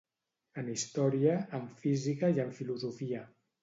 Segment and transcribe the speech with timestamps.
[0.61, 3.27] En història, en física i en filosofia.